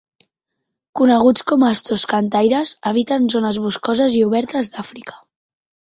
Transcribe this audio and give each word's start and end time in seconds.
Coneguts 1.01 1.43
com 1.51 1.65
a 1.67 1.69
astors 1.75 2.05
cantaires, 2.15 2.73
habiten 2.93 3.31
zones 3.37 3.63
boscoses 3.67 4.19
i 4.23 4.29
obertes 4.31 4.73
d'Àfrica. 4.79 5.19